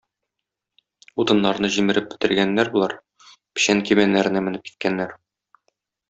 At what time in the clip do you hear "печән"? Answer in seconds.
3.27-3.83